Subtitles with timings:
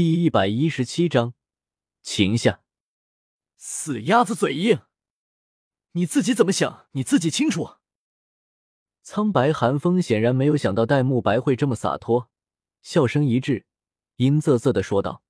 [0.00, 1.34] 第一百一十七章，
[2.02, 2.60] 情下。
[3.56, 4.82] 死鸭子嘴硬，
[5.90, 7.70] 你自己怎么想，你自己清楚。
[9.02, 12.30] 苍白寒风显然没有想到戴沐白会这么洒脱，
[12.80, 13.66] 笑声一滞，
[14.18, 15.24] 阴恻恻的说道。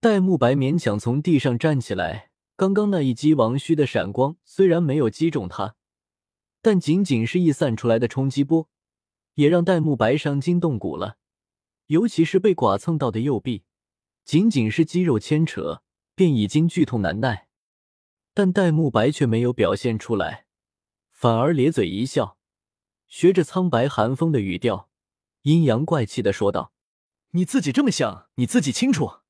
[0.00, 5.76] 戴沐白勉强从地上站起来，刚刚那一击王虚的闪光虽然没有击中他，
[6.62, 8.66] 但仅仅是溢散出来的冲击波，
[9.34, 11.18] 也让戴沐白伤筋动骨了。
[11.88, 13.64] 尤其是被剐蹭到的右臂，
[14.24, 15.82] 仅仅是肌肉牵扯，
[16.14, 17.48] 便已经剧痛难耐。
[18.32, 20.46] 但戴沐白却没有表现出来，
[21.12, 22.36] 反而咧嘴一笑，
[23.06, 24.90] 学着苍白寒风的语调，
[25.42, 26.72] 阴阳怪气的说道
[27.30, 29.20] ：“你自己这么想，你自己清楚。”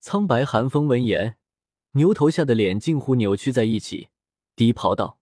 [0.00, 1.36] 苍白寒风闻言，
[1.92, 4.08] 牛头下的脸近乎扭曲在一起，
[4.56, 5.18] 低咆道：“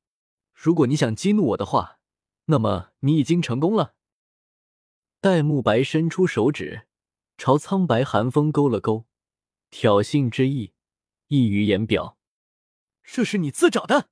[0.54, 1.98] 如果你想激怒我的话，
[2.44, 3.94] 那么你已经成功了。”
[5.20, 6.86] 戴沐白伸出手指，
[7.40, 9.06] 朝苍白寒风勾了勾，
[9.70, 10.74] 挑衅之意
[11.28, 12.18] 溢于言表。
[13.02, 14.10] 这是你自找的！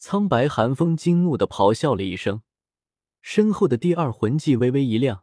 [0.00, 2.42] 苍白寒风惊怒的咆哮了一声，
[3.22, 5.22] 身后的第二魂技微微一亮，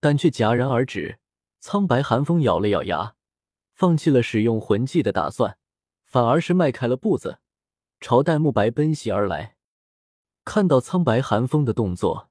[0.00, 1.20] 但却戛然而止。
[1.60, 3.14] 苍白寒风咬了咬牙，
[3.72, 5.58] 放弃了使用魂技的打算，
[6.04, 7.38] 反而是迈开了步子，
[8.00, 9.54] 朝戴沐白奔袭而来。
[10.44, 12.30] 看到苍白寒风的动作。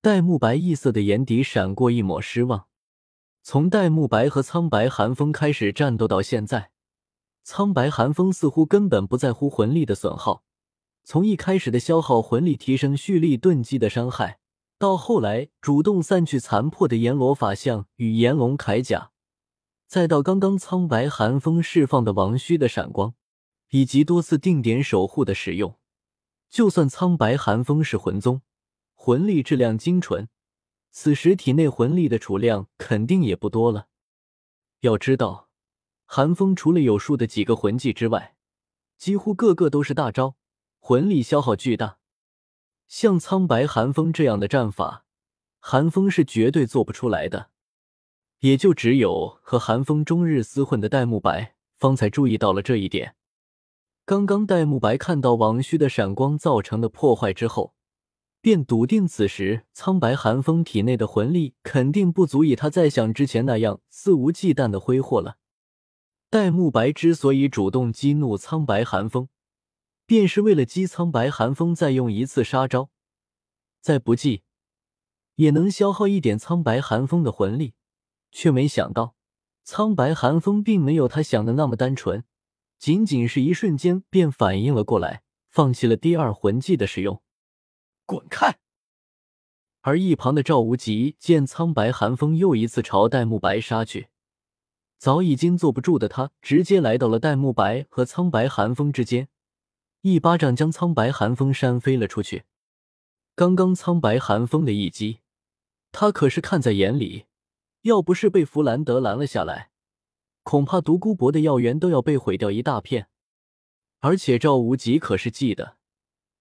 [0.00, 2.68] 戴沐白异色的眼底闪过一抹失望。
[3.46, 6.70] 从戴沐白和苍白寒风开始战斗到现在，
[7.42, 10.44] 苍白寒风似乎根本不在乎魂力的损耗。
[11.02, 14.38] 从一开始的消耗魂力提升蓄力钝击的伤害，
[14.78, 19.10] 到后来主动散去残破的阎罗法相与炎龙铠甲，
[19.86, 23.12] 再到刚刚苍白寒风释放的王虚的闪光，
[23.68, 25.76] 以及多次定点守护的使用，
[26.48, 28.40] 就算苍白寒风是魂宗。
[28.94, 30.30] 魂力质量精纯，
[30.96, 33.88] 此时体内魂力的储量肯定也不多了。
[34.82, 35.48] 要知道，
[36.06, 38.36] 寒风除了有数的几个魂技之外，
[38.96, 40.36] 几乎个个都是大招，
[40.78, 41.98] 魂力消耗巨大。
[42.86, 45.04] 像苍白寒风这样的战法，
[45.58, 47.50] 寒风是绝对做不出来的。
[48.38, 53.16] 也就只有和寒风终日厮混的戴沐白，方才注意到了这一点。
[54.04, 57.73] 刚刚戴沐白看到王虚的闪光造成的破坏之后。
[58.44, 65.38] 便笃定，此时苍白寒风体内的魂力肯定不足以他再像之前那样肆无忌惮的挥霍了。
[66.28, 69.28] 戴沐白之所以主动激怒苍白寒风，
[70.04, 72.90] 便是为了激苍白寒风再用一次杀招，
[73.80, 74.42] 再不济
[75.36, 77.72] 也能消耗一点苍白寒风的魂力。
[78.30, 79.14] 却没想到，
[79.62, 82.24] 苍白寒风并没有他想的那么单纯，
[82.78, 87.22] 仅仅是一瞬间便反应了过来，放弃了第二魂技的使用。
[88.06, 88.58] 滚开！
[89.80, 94.08] 而一旁的赵无极见苍白寒风又一次朝戴沐白杀去，
[94.98, 99.28] 早已经坐不住的他，直接来到了戴沐白和苍白寒风之间，
[100.02, 102.44] 一巴掌将苍白寒风扇飞了出去。
[103.34, 105.20] 刚刚苍白寒风的一击，
[105.90, 107.24] 他可是看在眼里，
[107.82, 109.70] 要不是被弗兰德拦了下来，
[110.42, 113.08] 恐怕独孤博的药源都要被毁掉一大片。
[114.00, 115.78] 而且赵无极可是记得。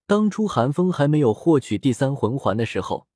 [0.06, 3.08] 当初寒风还没有获取第三魂环的时候，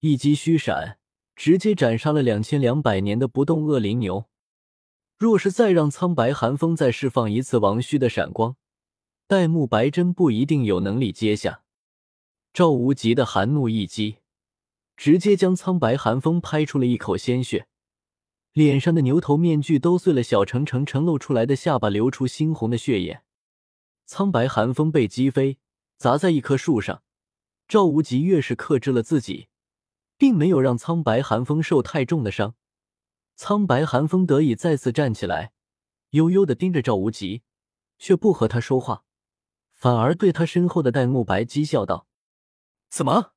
[0.00, 0.98] 一击虚闪，
[1.34, 4.26] 直接斩杀了两千两百年的不动恶灵牛。
[5.18, 8.56] 若是再让苍白寒风再释放一次王虚的闪光，
[9.26, 11.62] 戴沐白真不一定有能力接下。
[12.52, 14.18] 赵无极的寒怒一击，
[14.96, 17.66] 直接将苍白寒风拍出了一口鲜血，
[18.52, 23.22] 脸上的牛头面具都碎了小成成，呈露出来的下巴流出猩红的血液。
[24.04, 25.56] 苍白寒风被击飞。
[26.02, 27.04] 砸在一棵树上，
[27.68, 29.48] 赵无极越是克制了自己，
[30.16, 32.56] 并没有让苍白寒风受太重的伤。
[33.36, 35.52] 苍白寒风得以再次站起来，
[36.10, 37.44] 悠悠的盯着赵无极，
[38.00, 39.04] 却不和他说话，
[39.70, 42.08] 反而对他身后的戴沐白讥笑道
[42.90, 43.34] ：“怎么，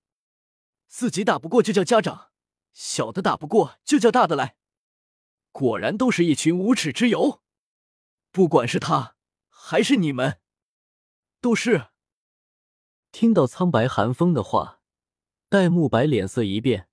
[0.88, 2.32] 自己打不过就叫家长，
[2.74, 4.56] 小的打不过就叫大的来？
[5.52, 7.44] 果然都是一群无耻之友！
[8.32, 9.18] 不管是他
[9.50, 10.40] 还是你们，
[11.40, 11.90] 都是。”
[13.18, 14.82] 听到苍白寒风的话，
[15.48, 16.90] 戴沐白脸色一变，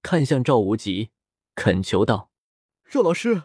[0.00, 1.10] 看向赵无极，
[1.56, 2.30] 恳求道
[2.88, 3.42] ：“赵老师，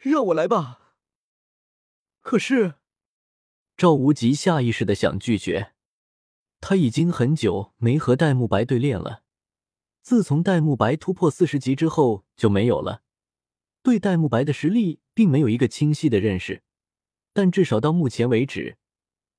[0.00, 0.96] 让我来吧。”
[2.20, 2.74] 可是，
[3.76, 5.72] 赵无极下意识的想拒绝。
[6.60, 9.22] 他已经很久没和戴沐白对练了，
[10.02, 13.04] 自从戴沐白突破四十级之后就没有了。
[13.84, 16.64] 对戴沐白的实力并没有一个清晰的认识，
[17.32, 18.78] 但至少到目前为止。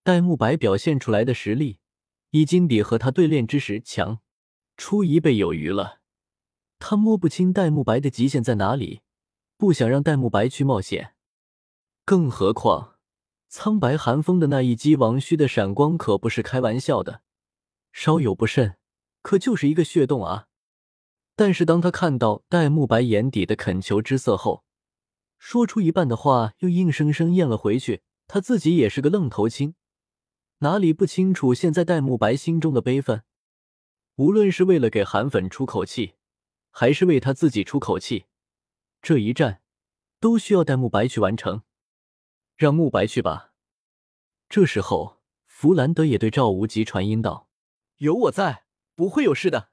[0.04, 1.80] 戴沐白表现出来的实力，
[2.32, 4.20] 已经比和他对练之时强
[4.78, 6.00] 出一倍有余了。
[6.80, 9.02] 他摸不清戴沐白的极限在哪里，
[9.58, 11.16] 不想让戴沐白去冒险。
[12.06, 12.96] 更何况，
[13.50, 17.22] 苍白寒风的那一击，王虚的闪光可不是开玩笑的，
[17.92, 18.78] 稍有不慎，
[19.22, 20.48] 可就是一个血洞啊！
[21.36, 24.64] 但是当他看到戴沐白眼底的恳求之色后，
[25.38, 28.02] 说出一半的话又硬生生咽了回去。
[28.28, 29.74] 他自己也是个愣头青，
[30.62, 33.24] 哪里不清楚现在戴沐白心中的悲愤？
[34.16, 36.16] 无论是为了给韩粉出口气，
[36.72, 38.26] 还是为他自己出口气，
[39.02, 39.62] 这一战
[40.20, 41.64] 都需要戴沐白去完成。
[42.58, 43.54] 让沐白去吧。
[44.50, 47.48] 这时候，弗兰德也对赵无极传音道
[48.00, 48.66] ：“有我在，
[48.96, 49.70] 不会有事的。”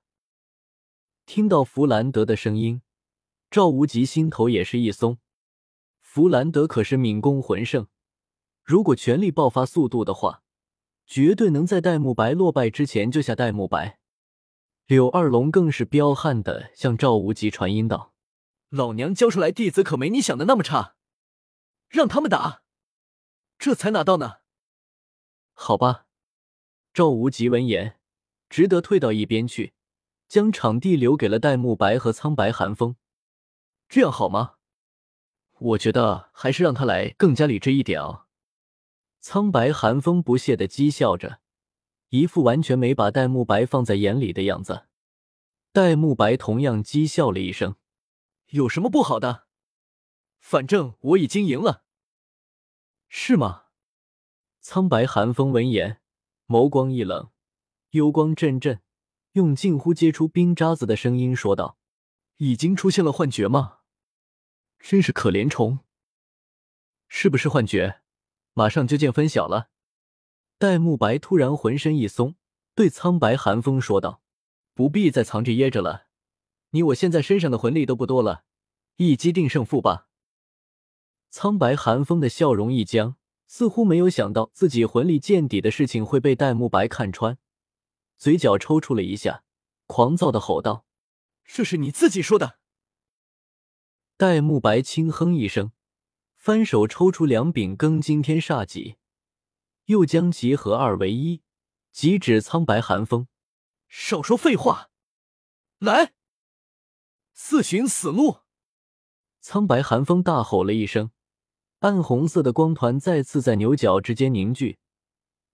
[1.26, 2.82] 听到弗兰德的声音，
[3.50, 5.18] 赵无极心头也是一松。
[6.00, 7.88] 弗兰德可是敏攻魂圣，
[8.62, 10.44] 如果全力爆发速度的话，
[11.06, 14.00] 绝对能在戴沐白落败之前救下戴沐白。
[14.86, 18.12] 柳二龙更是彪悍的向赵无极传音道
[18.70, 20.96] ：“老娘教出来弟子可没你想的那么差，
[21.88, 22.62] 让他们打，
[23.58, 24.34] 这才哪到呢。”
[25.54, 26.06] 好吧，
[26.92, 27.98] 赵无极闻言，
[28.48, 29.74] 只得退到一边去，
[30.28, 32.96] 将场地留给了戴沐白和苍白寒风。
[33.88, 34.54] 这样好吗？
[35.58, 38.25] 我觉得还是让他来更加理智一点啊。
[39.28, 41.40] 苍白寒风不屑的讥笑着。
[42.10, 44.86] 一副完全没把戴沐白放在眼里的样子，
[45.72, 47.74] 戴沐白同样讥笑了一声
[48.54, 49.48] ：“有什么不好的？
[50.38, 51.82] 反正我已经赢了，
[53.08, 53.64] 是吗？”
[54.62, 56.00] 苍白寒风闻言，
[56.46, 57.32] 眸光一冷，
[57.90, 58.80] 幽光阵阵，
[59.32, 61.76] 用近乎结出冰渣子的声音说道
[62.38, 63.78] ：“已经出现了幻觉吗？
[64.78, 65.80] 真是可怜虫！
[67.08, 68.02] 是不是幻觉？
[68.56, 69.68] 马上就见分晓了。”
[70.58, 72.36] 戴沐白突然浑身一松，
[72.74, 74.22] 对苍白寒风说道
[74.72, 76.06] ：“不必再藏着掖着了，
[76.70, 78.44] 你我现在身上的魂力都不多了，
[78.96, 80.08] 一击定胜负吧。”
[81.28, 83.16] 苍白寒风的笑容一僵，
[83.46, 87.36] 似乎没有想到自己魂力见底的事情会被戴沐白看穿，
[88.16, 89.44] 嘴角抽搐了一下，
[89.86, 90.86] 狂躁的吼道
[91.44, 92.58] ：“这是你自己说的！”
[94.16, 95.72] 戴沐白轻哼一声，
[96.46, 98.98] 翻手抽出两柄庚金天煞戟。
[99.86, 101.42] 又将其合二为一，
[101.90, 103.26] 击指苍白寒风。
[103.88, 104.88] 少说废话，
[105.80, 106.12] 来，
[107.34, 108.42] 四寻死路！
[109.40, 111.10] 苍白寒风大吼了一声，
[111.80, 114.78] 暗红色的光团再次在牛角之间凝聚，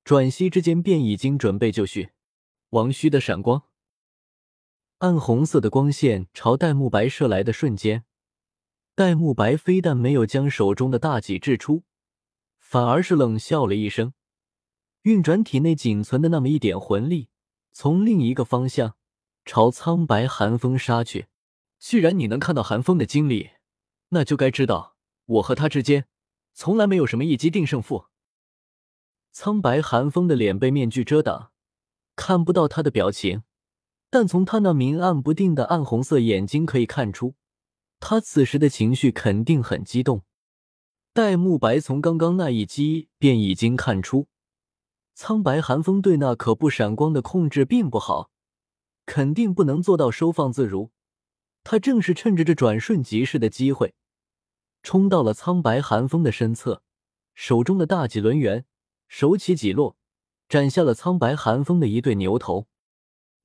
[0.04, 2.10] 转息之间便已经准备就绪。
[2.68, 3.62] 王虚的闪光，
[4.98, 8.04] 暗红色的光线朝戴沐白射来的瞬间，
[8.94, 11.84] 戴沐白非但没有将手中的大戟掷出，
[12.58, 14.12] 反而是冷笑了一声。
[15.02, 17.30] 运转体内仅存的那么一点魂力，
[17.72, 18.96] 从另一个方向
[19.46, 21.28] 朝苍白寒风杀去。
[21.78, 23.50] 既然你能看到寒风的经历，
[24.10, 26.06] 那就该知道我和他之间
[26.52, 28.04] 从来没有什么一击定胜负。
[29.32, 31.50] 苍白寒风的脸被面具遮挡，
[32.14, 33.42] 看不到他的表情，
[34.10, 37.34] 但从他那明暗不定的暗红色眼睛可以看出，
[38.04, 40.24] 他此时的情绪肯定很激动。
[41.12, 44.26] 戴沐白从刚刚那一击便已经看出。
[45.14, 48.32] 苍白寒风对那可不闪光的控制并不好，
[49.06, 50.90] 肯定不能做到收放自如。
[51.62, 53.94] 他正是趁着这转瞬即逝的机会，
[54.82, 56.82] 冲到了苍白寒风的身侧，
[57.34, 58.64] 手中的大戟轮圆，
[59.06, 59.96] 手起戟落，
[60.48, 62.66] 斩下了苍白寒风的一对牛头。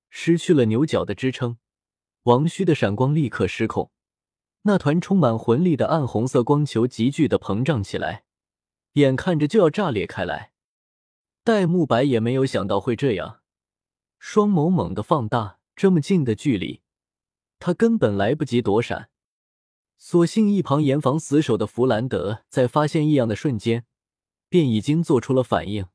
[0.09, 1.59] 失去了牛角的支撑，
[2.23, 3.91] 王虚的闪光立刻失控，
[4.67, 8.25] 那团充满魂力的暗红色光球急剧的膨胀起来，
[8.93, 10.51] 眼看着就要炸裂开来。
[11.45, 13.39] 戴沐白也没有想到会这样，
[14.19, 16.81] 双眸猛地放大，这么近的距离，
[17.59, 19.09] 他根本来不及躲闪。
[19.97, 23.85] 所幸一旁严防死守的弗兰德在发现异样的瞬间，
[24.49, 25.85] 便已经做出了反应，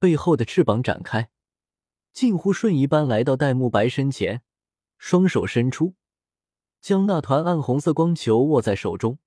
[0.00, 1.30] 背后的翅膀展开，
[2.12, 4.42] 近乎瞬移般来到戴沐白身前，
[4.98, 5.94] 双手伸出，
[6.80, 9.18] 将那团暗红色光球握在手中，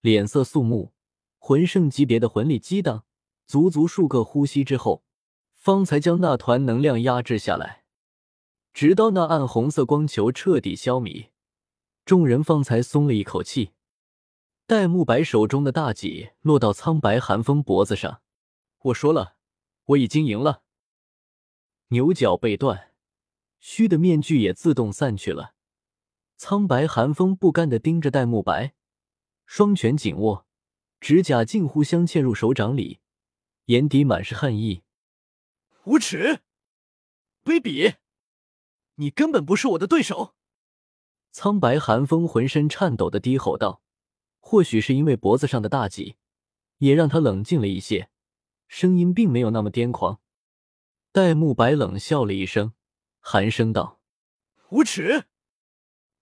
[0.00, 0.92] 脸色肃穆，
[1.38, 3.04] 魂圣级别的魂力激荡。
[3.44, 5.04] 足足数个呼吸之后，
[5.52, 7.84] 方才将那团能量压制下来，
[8.72, 11.28] 直到那暗红色光球彻底消弭，
[12.06, 13.72] 众人方才松了一口气。
[14.66, 18.22] 戴沐白手中的大戟落到苍白寒风脖子上，
[18.84, 19.34] 我说了，
[19.86, 20.62] 我已经赢了。
[21.88, 22.92] 牛角被断，
[23.58, 25.52] 虚的面具也自动散去了。
[26.44, 28.74] 苍白寒风不甘的盯着戴沐白，
[29.46, 30.44] 双拳紧握，
[30.98, 32.98] 指甲近乎镶嵌入手掌里。
[33.66, 34.82] 眼底满是恨意，
[35.84, 36.40] 无耻，
[37.44, 37.94] 卑鄙！
[38.96, 40.34] 你根本不是我的对手！
[41.30, 43.80] 苍白寒风浑身颤抖的低吼道
[44.42, 46.16] ：“或许是因为脖子上的大戟，
[46.78, 48.10] 也让他冷静了一些，
[48.66, 50.20] 声音并没有那么癫狂。”
[51.12, 52.72] 戴沐白冷笑了一声，
[53.20, 54.00] 寒声道
[54.70, 55.26] ：“无耻，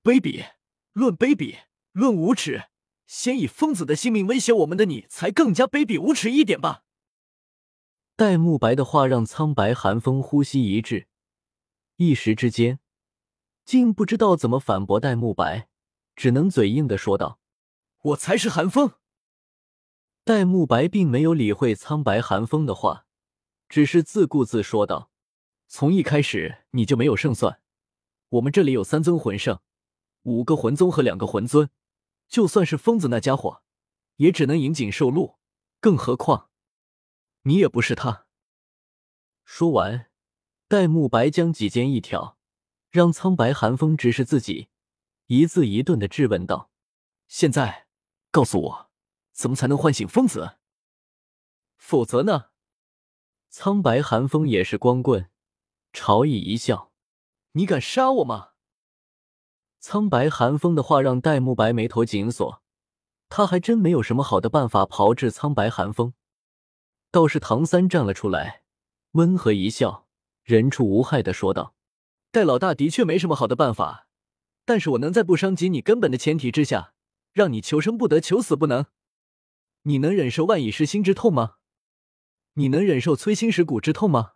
[0.03, 0.45] 卑鄙！
[0.93, 1.59] 论卑鄙，
[1.93, 2.65] 论无耻，
[3.07, 6.85] 先以疯子的性命威胁我们的你，才更加卑鄙无耻一点吧！”
[8.17, 11.07] 戴沐白的话让苍白寒风呼吸一滞，
[11.97, 12.81] 一时之间。
[13.65, 15.69] 竟不知道怎么反驳戴沐白，
[16.17, 17.39] 只能嘴硬的说道
[18.03, 18.95] ：“我才是寒风。”
[20.25, 23.07] 戴沐白并没有理会苍白寒风的话，
[23.69, 25.11] 只是自顾自说道
[25.69, 27.61] ：“从一开始你就没有胜算。
[28.31, 29.61] 我们这里有三尊魂圣，
[30.23, 31.71] 五个魂宗和两个魂尊，
[32.29, 33.63] 就算是疯子那家伙，
[34.17, 35.37] 也只能引颈受戮。
[35.81, 36.51] 更何况，
[37.43, 38.27] 你也不是他。”
[39.45, 40.11] 说完，
[40.69, 42.39] 戴沐白将几肩一挑。
[42.91, 44.69] 让苍白寒风直视自己，
[45.27, 46.73] 一字一顿的质问道
[47.29, 47.87] ：“现在，
[48.33, 48.91] 告诉我，
[49.33, 50.59] 怎么才能唤醒疯子？
[51.77, 52.47] 否则呢？”
[53.49, 55.31] 苍白寒风也是光棍，
[55.93, 56.93] 朝意一笑
[57.53, 58.50] ：“你敢杀我吗？”
[59.81, 62.63] 苍白寒风的话让戴沐白眉头紧锁，
[63.31, 66.13] 他还真没有什么好的办法炮制苍白寒风。
[67.11, 68.63] 倒是唐三站了出来，
[69.13, 70.07] 温和一笑，
[70.45, 71.75] 人畜无害的说道。
[72.31, 74.07] 戴老大的确没什么好的办法，
[74.67, 76.93] 但是我能在不伤及你根本的前提之下，
[77.33, 78.85] 让你求生不得，求死不能。
[79.85, 81.55] 你能忍受万蚁噬心之痛吗？
[82.55, 84.33] 你能忍受摧心蚀骨之痛吗？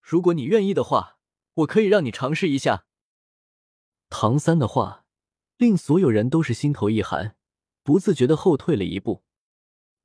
[0.00, 1.18] 如果你愿意的话，
[1.54, 2.86] 我可以让你尝试一下。
[4.16, 5.04] 唐三的话
[5.56, 7.34] 令所有人都是心头一寒，
[7.82, 9.24] 不自觉的后退了一步。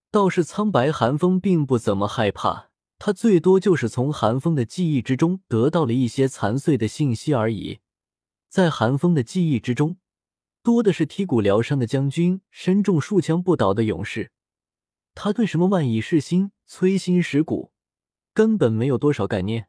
[0.10, 2.72] 倒是苍白寒风并不怎么害怕。
[2.98, 7.82] 他最多就是从寒风的记忆之中得到了一些残碎的信息而已，
[8.50, 9.98] 在寒风的记忆之中，
[10.64, 14.32] 多的是剔骨疗伤的将军，身中数枪不倒的勇士。
[15.14, 17.72] 他对什么万蚁噬心、摧心蚀骨，
[18.34, 19.69] 根本没有多少概念。